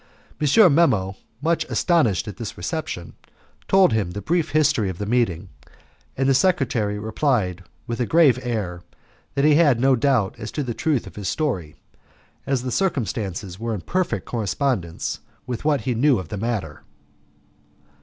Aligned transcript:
M. 0.41 0.73
Memmo, 0.73 1.15
much 1.43 1.63
astonished 1.65 2.27
at 2.27 2.37
this 2.37 2.57
reception, 2.57 3.13
told 3.67 3.93
him 3.93 4.09
the 4.09 4.21
brief 4.23 4.49
history 4.49 4.89
of 4.89 4.97
the 4.97 5.05
meeting, 5.05 5.49
and 6.17 6.27
the 6.27 6.33
secretary 6.33 6.97
replied 6.97 7.63
with 7.85 7.99
a 7.99 8.07
grave 8.07 8.39
air 8.41 8.81
that 9.35 9.45
he 9.45 9.53
had 9.53 9.79
no 9.79 9.95
doubt 9.95 10.33
as 10.39 10.51
to 10.53 10.63
the 10.63 10.73
truth 10.73 11.05
of 11.05 11.17
his 11.17 11.29
story, 11.29 11.75
as 12.47 12.63
the 12.63 12.71
circumstances 12.71 13.59
were 13.59 13.75
in 13.75 13.81
perfect 13.81 14.25
correspondence 14.25 15.19
with 15.45 15.65
what 15.65 15.81
he 15.81 15.93
knew 15.93 16.17
of 16.17 16.29
the 16.29 16.35
matter. 16.37 16.81